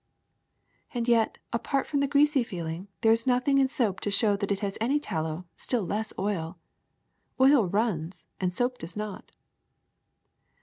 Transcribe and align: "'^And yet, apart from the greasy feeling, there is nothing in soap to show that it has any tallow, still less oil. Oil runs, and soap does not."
"'^And 0.95 1.07
yet, 1.07 1.37
apart 1.53 1.85
from 1.85 1.99
the 1.99 2.07
greasy 2.07 2.41
feeling, 2.41 2.87
there 3.01 3.11
is 3.11 3.27
nothing 3.27 3.59
in 3.59 3.69
soap 3.69 3.99
to 3.99 4.09
show 4.09 4.35
that 4.35 4.51
it 4.51 4.61
has 4.61 4.75
any 4.81 4.99
tallow, 4.99 5.45
still 5.55 5.85
less 5.85 6.11
oil. 6.17 6.57
Oil 7.39 7.67
runs, 7.67 8.25
and 8.39 8.51
soap 8.51 8.79
does 8.79 8.95
not." 8.97 9.31